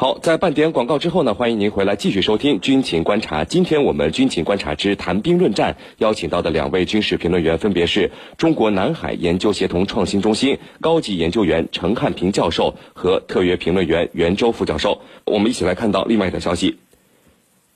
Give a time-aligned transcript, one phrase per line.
[0.00, 3.44] 好，在半点广告之后呢，欢迎您回来继续收听《军情观察》。
[3.44, 15.02] 今天我们《军情观察之谈兵论战》邀请到的两位军事评论员分别是中国南海研究协同创新中心高级研究员陈汉平教授和特约评论员袁周副教授。
[15.26, 16.78] 我们一起来看到另外一条消息。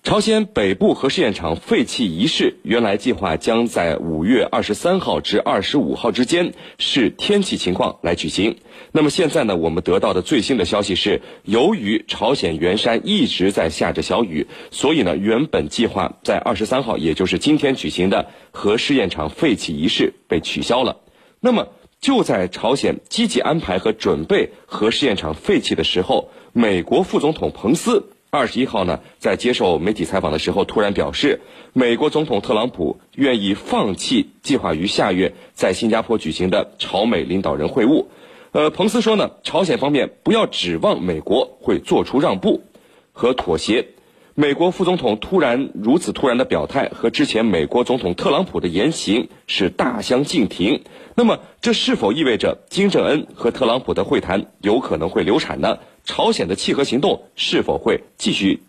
[0.05, 8.55] 朝鲜北部核试验场废弃仪式原来计划将在五月二十三号至二十五号之间视天气情况来举行。
[8.93, 21.00] 那么现在呢，我们得到的最新的消息是，由于朝鲜元山一直在下着小雨，所以呢，原本计划在二十三号，也就是今天举行的核试验场废弃仪式被取消了。
[21.41, 21.69] 那么
[22.02, 28.11] 就在朝鲜积极安排和准备核试验场废弃的时候，美国副总统彭斯。
[28.34, 31.41] 二十一号呢，在接受媒体采访的时候，突然表示，
[31.73, 38.06] 美国总统特朗普愿意放弃计划于下月在新加坡举行的朝美领导人会晤。
[38.51, 42.65] 呃，彭斯说呢，朝鲜方面不要指望美国会做出让步
[43.12, 43.87] 和妥协。
[44.34, 50.83] 美国副总统突然如此突然的表态，和之前美国总统特朗普的言行是大相径庭。
[51.14, 55.78] 那么，这是否意味着金正恩和特朗普的会谈有可能会流产呢？
[56.05, 58.60] 朝鲜的契合行动是否会继续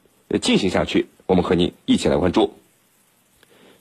[0.41, 1.07] 进行下去？
[1.25, 2.53] 我们和您一起来关注。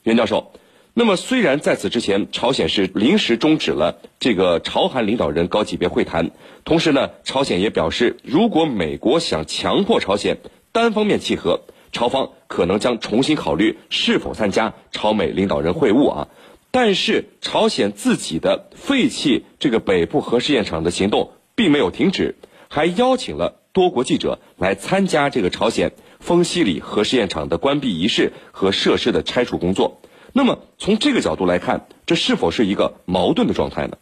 [0.02, 0.52] 袁教授，
[0.92, 6.30] 那么虽然在此之前，朝鲜是临时终止了这个朝韩领导人高级别会谈，
[6.64, 10.38] 同时呢，朝鲜也表示，如果美国想强迫朝鲜
[10.72, 11.60] 单方面契合，
[11.92, 16.28] 朝方可能将重新考虑是否参加朝美领导人会晤啊。
[16.70, 22.34] 但是，朝鲜自己的废弃这个北部核试验场的行动并没有停止。
[22.74, 30.00] 还邀请了多国记者来参加这个朝鲜丰西里核试验场的关闭仪式和设施的拆除工作。
[30.32, 33.96] 那么从这个角度来看，这是否是一个矛盾的状态呢？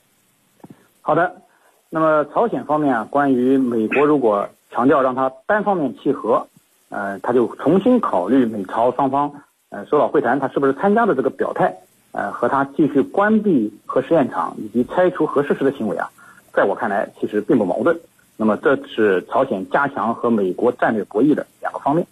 [1.02, 1.42] 好的，
[1.90, 6.46] 那么朝鲜方面啊，关于美国如果强调让他单方面契合，
[6.88, 11.76] 呃，他就重新考虑美朝双方呃首脑会谈他是不是参加的这个表态，
[12.12, 16.10] 呃，和他继续关闭核试验场以及拆除核设施的行为啊，
[16.54, 18.00] 在我看来其实并不矛盾。
[18.42, 22.04] 那么，这是朝鲜加强和美国战略博弈的两个方面。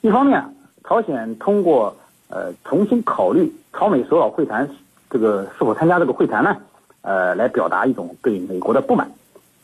[0.00, 0.42] 一方面，
[0.82, 1.94] 朝鲜通过
[2.30, 4.70] 呃重新考虑朝美首脑会谈
[5.10, 6.56] 这个是否参加这个会谈呢？
[7.02, 9.12] 呃，来表达一种对美国的不满，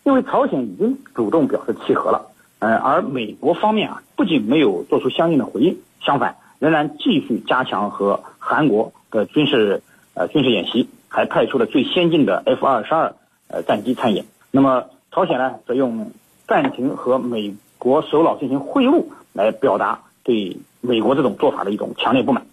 [0.04, 2.26] 因为朝鲜已经主动表示契合了，
[2.58, 13.14] 呃，而美国方面啊不仅没有做出相应的回应，相反仍然继续加强和韩国的军事呃军事演习，还派出了最先进的 F 二十二
[13.48, 14.26] 呃战机参演。
[14.50, 14.84] 那么。
[15.12, 16.10] 朝鲜呢，则用
[16.48, 22.46] 暂停和美国首脑进行会晤来表达对美国这种做法的一种强烈不满，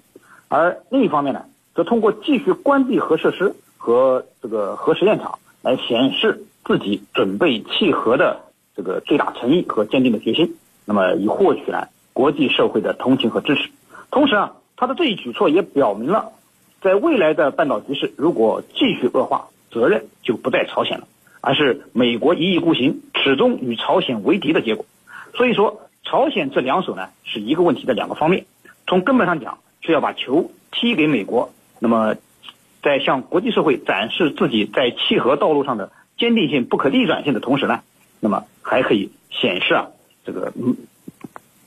[0.49, 8.41] 而另一方面呢，则通过继续关闭核设施和这个核实验场来显示自己准备契合的
[8.75, 13.69] 这个最大诚意和坚定的决心，那么以获取呢国际社会的同情和支持。
[14.11, 16.33] 同时啊，他的这一举措也表明了，
[16.81, 21.07] 在未来的半岛局势如果继续恶化，责任就不在朝鲜了。
[21.41, 24.85] 而是美国一意孤行，始终与朝鲜为敌的结果。
[25.35, 28.45] 所以说，朝鲜这两手呢，是一个问题的两个方面。
[28.87, 32.15] 从根本上讲，是要把球踢给美国，那么
[32.83, 37.81] 在向国际社会展示自己在契合道路上的坚定性、不可逆转性的同时呢，
[38.19, 39.87] 那么还可以显示啊，
[40.25, 40.51] 这个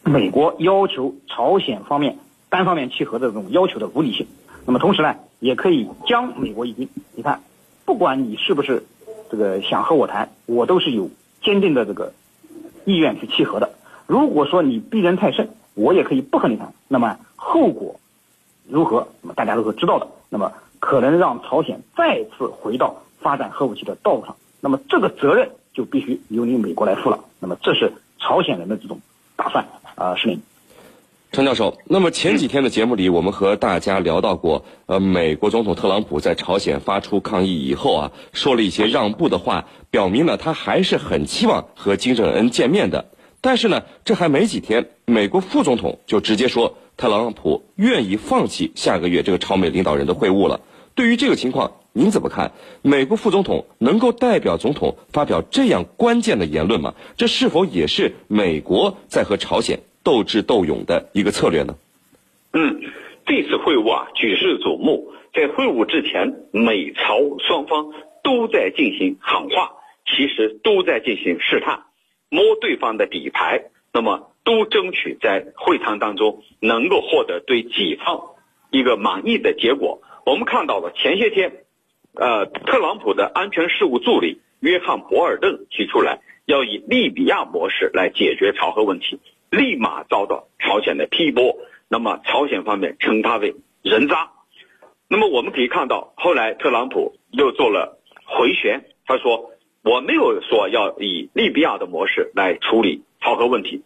[0.03, 2.19] 美国要求朝鲜方面
[2.51, 4.27] 单方面契合的这种要求的无理性。
[4.67, 7.43] 那么同时呢，也可以将美国一军，你看，
[7.87, 8.85] 不管你是不是。
[9.33, 11.09] 这个想和我谈，我都是有
[11.43, 12.13] 坚定的这个
[12.85, 13.71] 意愿去契合的。
[14.07, 16.75] 如果说你逼人太甚，我也可以不和你谈。
[16.87, 17.99] 那么后果
[18.69, 19.09] 如何？
[19.23, 20.07] 那么大家都是知道的。
[20.29, 24.37] 那么可能让朝鲜再次回到发展核武器的道路上。
[24.61, 27.25] 那么这个责任就必须由你美国来负了。
[27.41, 29.01] 那么这是朝鲜人的这种
[29.35, 30.43] 打算啊，是令。
[31.33, 43.07] 陈教授，那么前几天的节目里，我们和大家聊到过，呃，美国总统特朗普在朝鲜发出抗议以后啊，说了一些让步的话，表明了他还是很期望和金正恩见面的。
[43.41, 50.61] 但是呢，这还没几天，美国副总统就直接说，特朗普愿意放弃下个月这个朝美领导人的会晤了。
[50.95, 52.53] 对于这个情况，您怎么看？
[52.83, 56.93] 美国副总统能够代表总统发表这样关键的言论吗？
[57.17, 59.81] 这是否也是美国在和朝鲜？
[60.05, 61.77] 斗智斗勇的一个策略呢？
[62.53, 62.81] 嗯，
[63.27, 65.13] 这次会晤啊，举世瞩目。
[65.33, 69.73] 在会晤之前，美朝双方都在进行喊话，
[70.07, 71.85] 其实都在进行试探，
[72.29, 73.71] 摸对方的底牌。
[73.95, 78.21] 那么，都争取在会谈当中能够获得对己方
[78.71, 80.03] 一个满意的结果。
[80.27, 81.65] 我们看到了前些天，
[82.15, 89.19] 呃，特朗普的安全事务助理约翰·博尔顿提出来，要以利比亚模式来解决朝核问题，
[89.53, 91.59] 立马遭到朝鲜的批驳。
[91.89, 94.31] 那么朝鲜方面称他为人渣。
[95.09, 99.51] 那么我们可以看到，后来特朗普又做了回旋，他说
[99.83, 103.83] 我没有说要以利比亚的模式来处理朝核问题。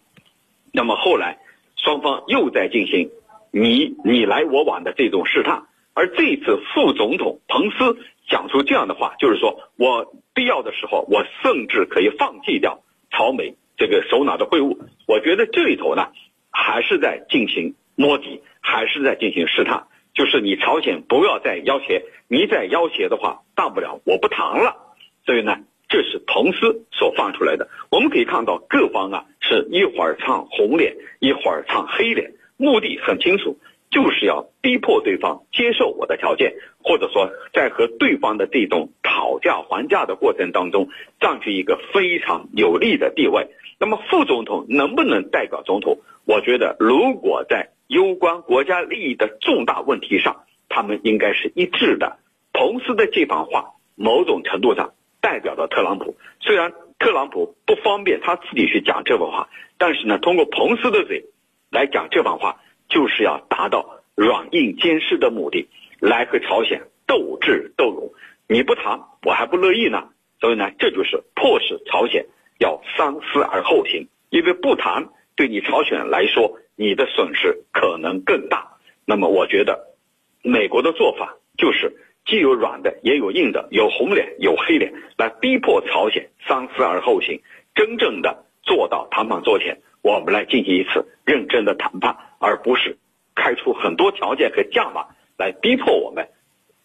[0.73, 1.41] 那么后来
[1.75, 3.11] 双方又在进行
[3.51, 5.67] 你你来我往的这种试探。
[5.95, 7.99] 而这次副总统彭斯
[8.29, 14.77] 讲出这样的话，就是说我必要的时候，我甚至可以放弃掉朝美这个首脑的会晤。
[15.06, 16.08] 我觉得这里头呢，
[16.50, 19.87] 还是在进行摸底，还是在进行试探。
[20.14, 24.76] 就是你朝鲜不要再要挟，你再要挟的话，大不了我不谈了。
[25.25, 25.58] 所以呢，
[25.88, 27.69] 这是彭斯所放出来的。
[27.91, 33.59] 我们可以看到各方啊，是一会儿唱红脸，一会儿唱黑脸，目的很清楚。
[33.88, 40.88] 就是要逼迫对方接受我的条件，或者说在和对方的这种讨价还价的过程当中，
[41.20, 43.49] 占据一个非常有利的地位。
[43.78, 45.99] 那么副总统能不能代表总统？
[46.25, 52.19] 我觉得，如果在攸关国家利益的重大问题上，他们应该是一致的。
[52.52, 56.17] 彭斯的这番话，某种程度上代表了特朗普。
[56.40, 61.26] 虽然特朗普不方便他自己去讲这番话，但是呢，通过彭斯的嘴
[61.70, 62.61] 来讲这番话。
[62.88, 65.69] 就是要达到软硬兼施的目的，
[65.99, 68.12] 来和朝鲜斗智斗勇。
[68.46, 70.11] 你不谈，我还不乐意呢。
[70.38, 72.26] 所以呢，这就是迫使朝鲜
[72.58, 74.08] 要三思而后行。
[74.31, 78.76] 因为不谈，对你朝鲜来说，你的损失可能更大。
[79.05, 79.94] 那么，我觉得
[80.43, 87.41] 美国的做法就是既有软的，也有硬的，有红脸，有黑脸，来逼迫朝鲜三思而后行，
[87.75, 92.17] 真正的做到谈判桌前，我们来进行一次认真的谈判。
[92.38, 92.99] 而不是
[93.35, 95.06] 开出很多条件和价码
[95.38, 96.29] 来逼迫我们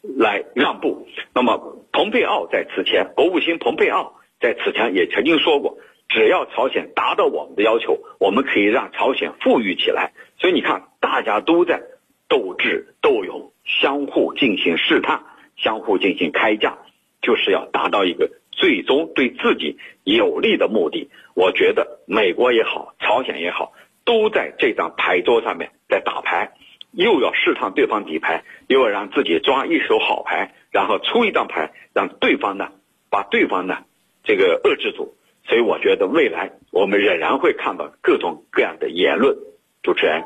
[0.02, 1.06] 来让步。
[1.34, 5.78] 那么，蓬佩奥在此前，国务卿蓬佩奥在此前也曾经说过，
[6.10, 10.12] 只要朝鲜达到我们的要求，我们可以让朝鲜富裕起来。
[10.40, 11.82] 所以你看，大家都在
[12.28, 15.24] 斗智斗勇，相互进行试探，
[15.56, 16.80] 相互进行开价，
[17.22, 21.10] 就是要达到一个最终对自己有利的目的。
[21.36, 23.72] 我觉得美国也好，朝鲜也好。
[24.04, 26.54] 都在这张牌桌上面在打牌，
[26.92, 32.72] 又要试探对方底牌，又要让自己抓一手好牌，然后出一张牌让对方呢
[33.12, 33.78] 把对方呢
[34.24, 35.16] 这个遏制住。
[35.48, 39.36] 所以我觉得未来我们仍然会看到各种各样的言论。
[39.84, 40.24] 主持人，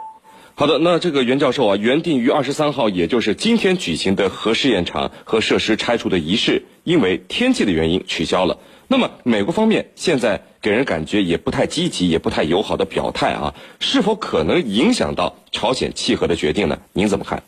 [0.55, 8.59] 好的，那这个袁教授啊，原定于二十三号，也就是今天举行的核试验场和设施拆除的仪式，因为天气的原因取消了。
[8.87, 10.41] 那么美国方面现在。
[10.65, 16.79] 给人感觉也不太积极，也不太友好的表态啊，是否可能影响到朝鲜契合的决定呢？
[16.91, 17.43] 您怎么看？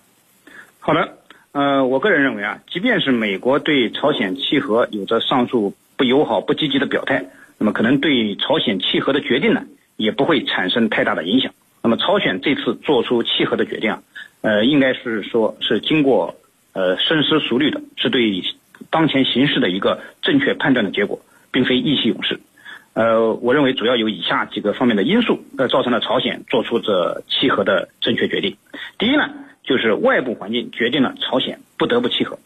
[0.77, 1.17] 好的，
[1.51, 7.25] 呃，我个人认为啊，即便是美国对朝鲜契合有着上述不友好、不积极的表态，
[7.57, 9.63] 那么可能对朝鲜契合的决定呢，
[9.95, 11.53] 也不会产生太大的影响。
[11.81, 14.03] 那么朝鲜这次做出契合的决定啊，
[14.41, 16.35] 呃，应该是说是经过
[16.73, 18.43] 呃深思熟虑的，是对
[18.91, 21.19] 当前形势的一个正确判断的结果，
[21.51, 22.39] 并非意气用事。
[22.93, 28.57] 呃，我认为主要有以下几个方面的因素，呃，造成了朝鲜做出这契合的正确决定。
[28.97, 29.29] 第一呢，
[29.63, 32.37] 就是外部环境决定了朝鲜不得不契合。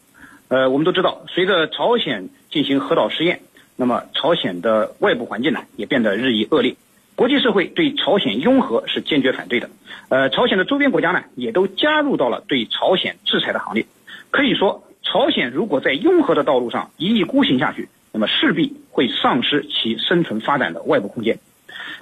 [0.48, 3.40] 呃，我们都知道，随着朝鲜进行核岛试验，
[3.74, 6.76] 那么朝鲜的外部环境呢也变得日益恶劣，
[7.16, 9.70] 国际社会对朝鲜拥核是坚决反对的。
[10.10, 13.86] 呃，朝鲜的周边国家呢也都加入到了对朝鲜制裁的行列。
[14.30, 21.38] 可以说，朝鲜如果在拥核的道路上一意孤行下去，那么势必会丧失其生存发展的外部空间。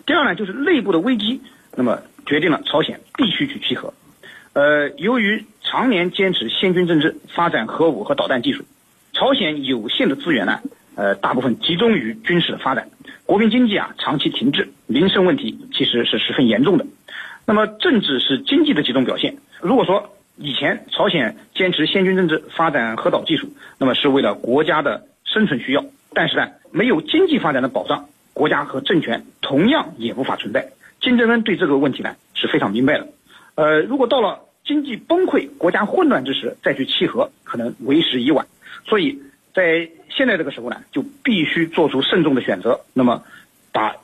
[0.04, 1.40] 第二呢，就是内部的危机，
[1.76, 3.94] 那么决定了朝鲜必须去契合。
[4.52, 8.64] 呃，由于常年坚持先军政治，发展核武和导弹技术，
[9.20, 10.60] 朝鲜有限的资源呢，
[10.96, 12.88] 呃，大部分集中于军事的发展，
[13.26, 16.86] 国民经济啊长期停滞，民生问题其实是十分严重的。
[17.44, 19.36] 那么政治是经济的集中表现。
[19.60, 25.84] 如果说以前朝鲜坚持先军政治，发展核导技术，那么是为了国家的生存需要。
[26.14, 30.70] 但是呢，没有经济发展的保障，国家和政权同样也无法存在。
[31.02, 33.06] 金正恩对这个问题呢是非常明白的。
[33.56, 38.46] 呃，如果到了经济崩溃、国家混乱之时再去契合，可能为时已晚。
[38.86, 39.22] 所以
[39.54, 42.80] 在现在这个时候呢，就必须做出慎重的选择。
[42.92, 43.22] 那么，
[43.72, 43.96] 把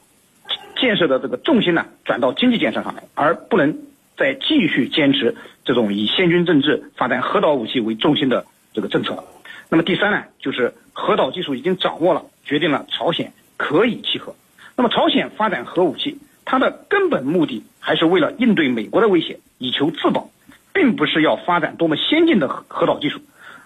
[0.76, 3.78] 建设的这个重心呢转到经济建设上来，而不能
[4.16, 9.24] 再继续坚持这种以先军政治、发展核导武器为重心的这个政策。
[9.68, 14.36] 那么第三呢，就是核导技术已经掌握了，决定了朝鲜可以契合。
[14.76, 20.30] 那么朝鲜发展核武器，它的根本目的还是为了应对美国的威胁，以求自保，
[20.72, 23.20] 并不是要发展多么先进的核核导技术。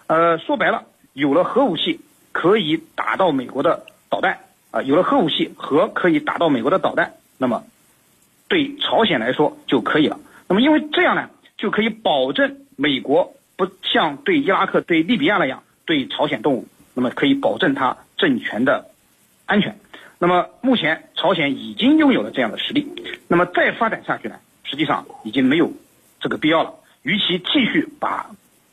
[0.07, 2.01] 呃，说白了，有了核武器
[2.33, 4.41] 可以打到美国的导弹，
[4.71, 7.65] 啊，有了核武器和可以打到美国的导弹，那么
[8.49, 10.19] 对朝鲜来说就可以了。
[10.49, 18.91] 那么因为这样呢，就可以保证美国不像对伊拉克、对利比亚那样对朝鲜动武，那么可以保证它政权的
[19.47, 19.79] 安全。
[20.19, 22.87] 那么目前朝鲜已经拥有了这样的实力，
[23.27, 25.73] 那么再发展下去呢，实际上已经没有
[26.21, 26.75] 这个必要了。
[27.03, 28.31] 与其继续把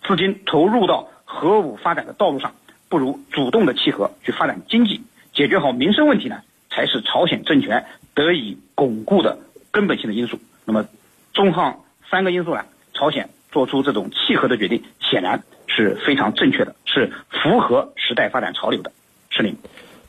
[0.08, 2.54] 资金投入到核武发展的道路上，
[2.88, 5.02] 不如主动的契合去发展经济。
[5.34, 6.38] 解决好民生问题呢，
[6.70, 7.86] 才是朝鲜政权
[8.16, 9.40] 得以巩固的
[9.72, 10.40] 根本性的因素。
[10.66, 10.86] 那么，
[11.34, 18.92] 综上三个因素呢，朝鲜做出这种契合的决定，显然是非常正确的，是符合时代发展潮流的。
[19.30, 19.58] 是您，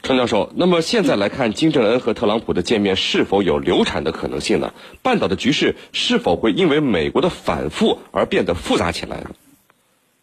[0.02, 0.52] 程教授。
[0.54, 4.72] 那么现在来看，金正恩和特朗普的见面是否有流产的可能性呢？
[5.02, 9.30] 半岛的局势是否会因为美国的反复而变得复杂起来呢？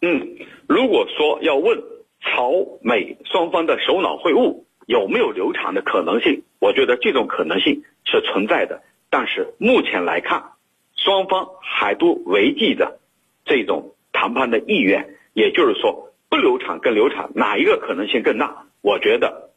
[0.06, 1.82] 嗯，如果说要问
[2.20, 4.62] 朝美双方的首脑会晤。
[4.86, 6.44] 有没有流产的可能性？
[6.60, 10.52] 我觉得这种可能性是存在的，但是目前来看，
[10.94, 13.00] 双方还都维系着
[13.44, 15.16] 这种谈判的意愿。
[15.34, 18.66] 也就是说，不流产跟流产哪一个可能性更大？
[18.80, 19.50] 我觉得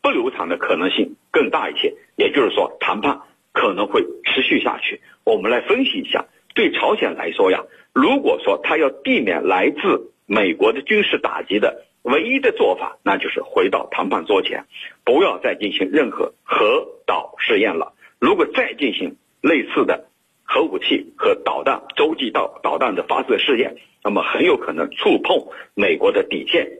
[0.00, 1.92] 不流产的可能性更大一些。
[2.16, 3.20] 也就是说，谈判
[3.52, 5.02] 可能会持续下去。
[5.22, 11.84] 我们来分析一下，对朝鲜来说呀，如果说他要避免来自美国的军事打击的。
[12.02, 14.64] 唯一的做法，那就是回到谈判桌前，
[15.04, 17.92] 不要再进行任何核导试验了。
[18.18, 20.08] 如果再进行类似的
[20.42, 26.72] 核武器和导弹洲际导导弹的发射试验，那么很有可能触碰美国的底线。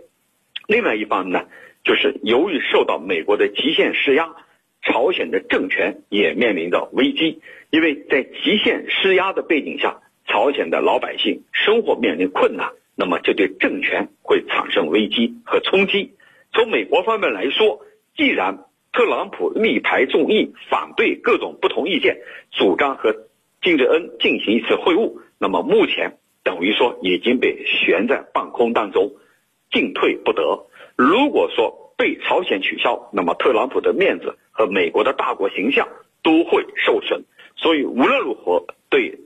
[0.67, 1.49] 另外一方面呢，
[1.85, 4.35] 就是由于受到美国的极限施压，
[4.83, 7.43] 朝鲜的政权也面临着危机。
[7.73, 12.71] 因为在极限施压的背景下，朝鲜的老百姓生活面临困难。
[12.95, 16.13] 那么，这对政权会产生危机和冲击。
[16.53, 17.81] 从美国方面来说，
[18.15, 22.19] 既然特朗普力排众议，反对各种不同意见，
[22.51, 23.17] 主张和
[23.63, 29.13] 金正恩进行一次会晤，那么目前等于说已经被悬在半空当中，
[29.71, 30.67] 进退不得。
[30.95, 35.89] 如果说被朝鲜取消，那么特朗普的面子和美国的大国形象
[36.23, 37.25] 都会受损。
[37.57, 39.19] 所以，无论如何，对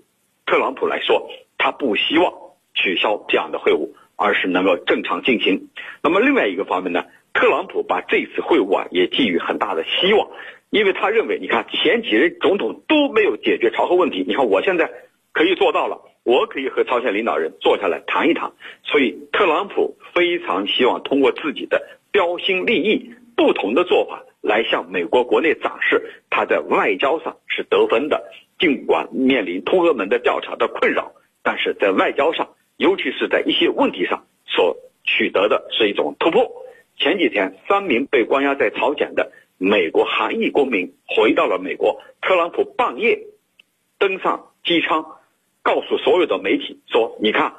[0.45, 2.33] 特朗普来说，他不希望。
[2.78, 5.71] 取消这样的会晤，而是能够正常进行。
[6.02, 10.28] 那么另外一个方面呢，特朗普把这次会晤啊也寄予很大的希望，
[10.68, 14.90] 因为他认为，你看前几任总统都没有解决朝核问题，你看我现在
[15.33, 18.52] 可以做到了，我可以和朝鲜领导人坐下来谈一谈。
[18.83, 28.25] 所以特朗普非常希望通过自己的标新立异、不同的做法来向美国国内展示他在外交上是得分的，
[28.59, 31.12] 尽管面临通俄门的调查的困扰，
[31.43, 32.49] 但是在外交上。
[32.79, 36.53] 尤其是在一些问题上所取得的是一种突破。
[36.99, 42.03] 前几天，三名被关押在朝鲜的美国韩裔公民回到了美国。
[42.21, 43.19] 特朗普半夜
[43.99, 45.07] 登上机舱，
[45.62, 47.55] 告诉所有的媒体说：“你看，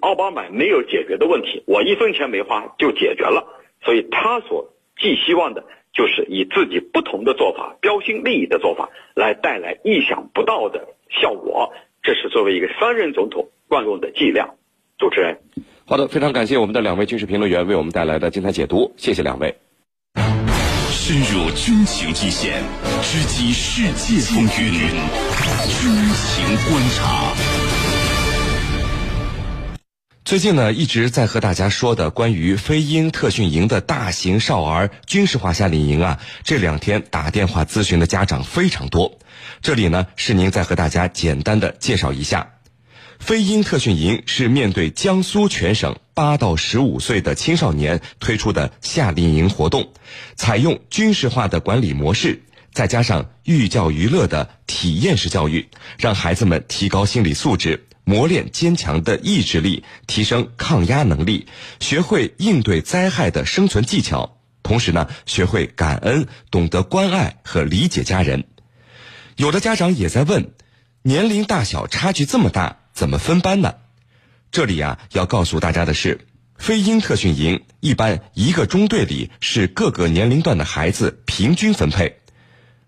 [0.00, 3.46] 奥巴马没有解决的问题，我一分钱没花就解决了。”
[3.84, 11.72] 所以，他所寄希望的就是以自己不同的做法、标新立异的做法，来带来意想不到的效果。
[12.02, 13.48] 这是作为一个三任总统。
[13.66, 14.46] 惯用的伎俩，
[14.98, 15.38] 主持人，
[15.86, 19.52] 好的，非常感谢我们的两位军事评论员为我们带来的精彩解读，谢谢两位。
[20.90, 22.62] 深入军情一线，
[23.02, 24.72] 直击世界风云，
[25.66, 27.53] 军情观察。
[30.24, 39.18] 最近呢，一直在和大家说的关于飞鹰特训营的大型少儿军事化夏令营啊，这两天打电话咨询的家长非常多。
[39.60, 42.52] 这里呢，是您再和大家简单的介绍一下。
[43.18, 49.92] 飞鹰特训营是面对江苏全省八到十五岁的青少年推出的夏令营活动，
[50.36, 61.46] 采用军事化的管理模式，再加上寓教于乐的体验式教育，让孩子们提高心理素质，磨练坚强的意志力，提升抗压能力，
[61.80, 68.44] 学会应对灾害的生存技巧，同时呢，学会感恩，懂得关爱和理解家人。
[69.36, 70.52] 有的家长也在问，
[71.02, 72.78] 年龄大小差距这么大。
[72.92, 73.74] 怎么分班呢？
[74.52, 82.20] 这里呀，要告诉大家的是，飞鹰特训营一般一个中队里是各个年龄段的孩子平均分配。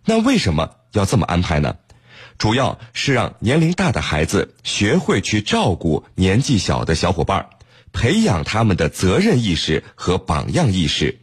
[0.05, 1.75] 那为什么要这么安排呢？
[2.39, 7.47] 主要是让年龄大的孩子学会去照顾年纪小的小伙伴，
[7.93, 11.19] 培养他们的责任意识和榜样意识，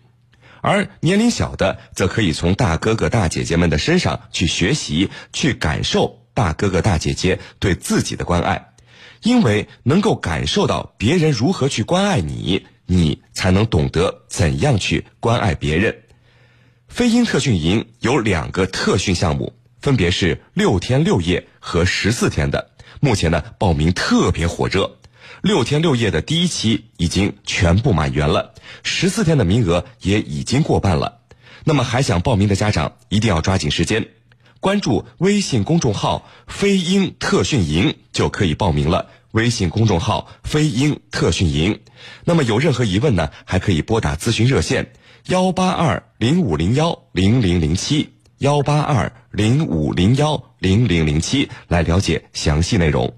[0.61, 8.69] 而年龄小的则可以从大哥哥大姐姐们的身上去学习，去感受大哥哥大姐姐对自己的关爱。
[9.21, 16.03] 因为能够感受到别人如何去关爱你，你才能懂得怎样去关爱别人。
[16.89, 19.53] 飞鹰特训营有两个特训项目，
[19.83, 22.69] 分别是六天六夜和十四天的。
[23.01, 24.97] 目前呢，报名特别火热。
[25.41, 31.19] 六天六夜的第一期已经全部满员了，十四天的名额也已经过半了。
[31.65, 34.07] 那么还想报名的家长一定要抓紧时间，
[34.61, 39.09] 关注微信公众号“飞鹰特训营”就可以报名了。
[39.31, 41.81] 微信公众号“飞鹰特训营”。
[42.23, 44.93] 那么有任何疑问呢，还可以拨打咨询热线
[45.25, 48.12] 幺八二零五零幺零零零七
[48.43, 53.09] 幺八二零五零幺零零零七来了解详细内容。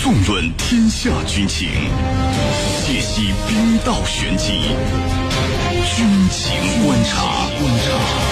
[0.00, 1.68] 纵论天下军情，
[2.86, 4.52] 解析兵道玄机，
[5.96, 7.24] 军情观察。
[7.58, 8.31] 观察。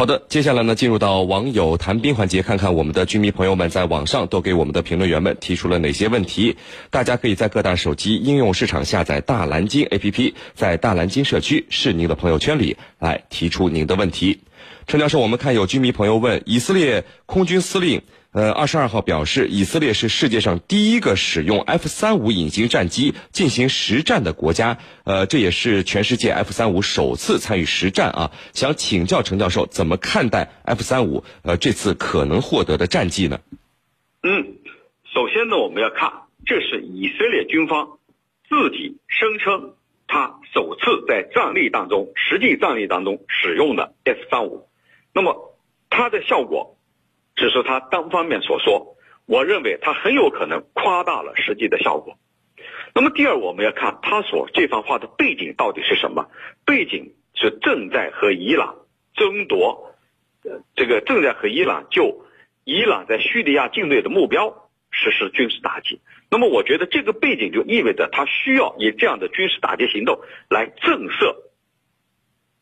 [0.00, 6.56] 好的，接下来呢，进入到网友谈兵环节，看看我们的军迷朋友们在网上都给我们的评论员们提出了哪些问题。
[6.88, 14.40] 大家可以在各大手机应用市场下载大蓝鲸 APP，在大蓝鲸社区是您的朋友圈里来提出您的问题。
[14.86, 18.00] 陈教授，我们看有军迷朋友问，以色列空军司令。
[18.32, 24.78] 呃，二十二号表示，以色列是世界上第一个使用 F 三五隐形战机进行实战的国家。
[25.02, 28.30] 呃，这也是全世界 F 三五首次参与实战啊。
[28.52, 33.40] 想请教陈教授，怎么看待 F 三五呃这次可能获得的战绩呢？
[34.22, 34.58] 嗯，
[35.12, 36.12] 首先呢，我们要看，
[36.46, 37.98] 这是以色列军方
[38.48, 39.74] 自己声称
[40.06, 44.68] 他首次在战力当中，实际战力当中使用的 F 三五，
[45.12, 45.58] 那么
[45.88, 46.76] 它的效果。
[47.36, 48.96] 只是他单方面所说，
[49.26, 52.18] 我认为他很有可能夸大了实际的效果。
[52.94, 56.28] 那么第二，我们要看他所这番话的背景到底是什么？
[56.66, 58.76] 背景是正在和伊朗
[59.14, 59.94] 争夺，
[60.74, 62.26] 这个正在和伊朗就
[62.64, 66.00] 伊朗在叙利亚境内的目标实施军事打击。
[66.30, 71.36] 那么我觉得这个背景就意味着他需要以这样的军事打击行动来震慑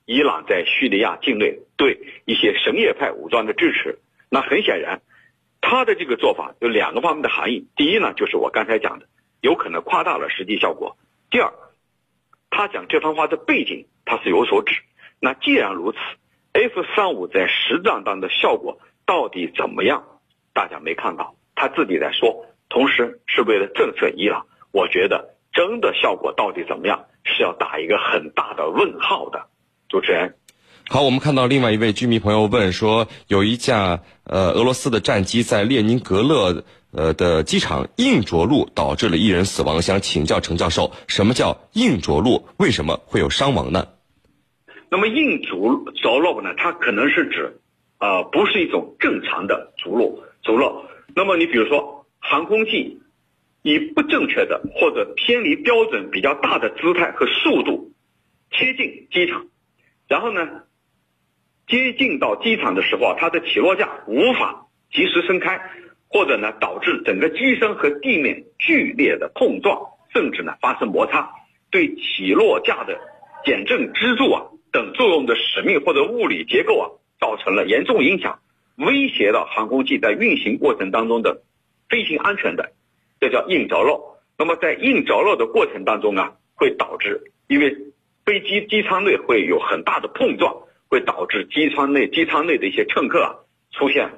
[0.04, 3.98] 伊朗在叙利亚境内对一些什叶派武装的支持。
[4.30, 5.00] 那很显然，
[5.60, 7.66] 他的这个做法有两个方面的含义。
[7.76, 9.06] 第一呢，就是我刚才讲的，
[9.40, 10.96] 有可能夸大了实际效果；
[11.30, 11.52] 第二，
[12.50, 14.82] 他讲这番话的背景，他是有所指。
[15.20, 15.98] 那既然如此
[16.52, 20.04] ，F 三五在实战当中的效果到底怎么样？
[20.52, 24.46] 大家没看到，他自己在说，同时是为了震慑伊朗。
[24.72, 29.46] 我觉得真的效果到底怎么样，是要打一个很大的问号的。
[29.88, 30.34] 主持人。
[30.90, 39.82] 好，我们看到另外一位居民朋友问说，有一架呃俄罗斯的战机在列宁格勒呃的机场硬着陆，导致了一人死亡。
[39.82, 42.48] 想请教陈教授，什么叫硬着陆？
[42.56, 43.86] 为什么会有伤亡呢？
[44.88, 46.54] 那么硬着着陆呢？
[46.56, 47.60] 它可能是指，
[47.98, 50.84] 呃，不是一种正常的着陆着陆。
[51.14, 53.02] 那么你比如说，航空器
[53.60, 57.92] 以不正确的或者偏离标准比较大的姿态和速度
[58.50, 59.48] 贴近机场，
[60.06, 60.40] 然后呢？
[61.68, 65.60] 接近到机场的时候啊，它的起落架无法及时升开，
[66.08, 69.82] 或者呢导致整个机身和地面剧烈的碰撞，
[70.14, 71.30] 甚至呢发生摩擦，
[71.70, 72.98] 对起落架的
[73.44, 76.88] 减震支柱啊等作用的使命或者物理结构啊
[77.20, 78.40] 造成了严重影响，
[78.76, 81.42] 威胁到航空器在运行过程当中的
[81.90, 82.72] 飞行安全的，
[83.20, 84.00] 这叫硬着陆。
[84.38, 87.76] 那么在硬着陆的过程当中啊，会导致因为
[88.24, 90.62] 飞机机舱内会有很大的碰撞。
[90.88, 93.36] 会导致机舱内机舱内的一些乘客啊
[93.72, 94.10] 出现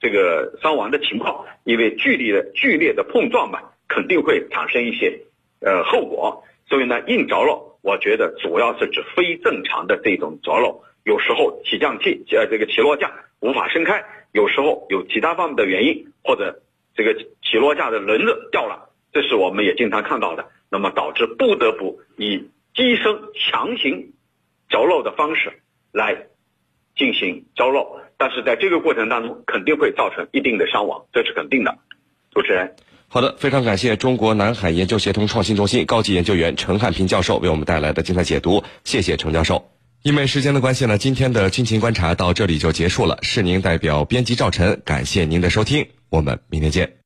[0.00, 5.20] 这个伤亡的情况，因为剧烈的剧烈的碰撞嘛，肯定会产生一些
[5.60, 6.44] 呃后果。
[6.66, 16.62] 所以呢，硬着陆，我觉得主要是指非正常的这种着陆，有时候起降器呃这个起落架无法伸开，有时候有其他方面的原因，或者
[16.94, 20.48] 这个起落架的轮子掉了，这是我们也经常看到的。
[20.70, 24.12] 那么导致不得不以机身强行
[24.68, 25.52] 着陆的方式。
[25.94, 26.26] 来
[26.96, 31.78] 进行招肉，但是在这个过程当中肯定会造成一定的伤亡，这是肯定的。
[32.32, 32.74] 主持人，
[33.06, 39.70] 好的，非常感谢中国南海研究协同创新中心高级研究员陈汉平教授为我们带来的精彩解读，谢谢陈教授。
[40.02, 43.16] 因为时间的关系呢，今天的军情观察到这里就结束了。
[43.22, 47.03] 是您代表编辑赵晨，感谢您的收听，我们明天见。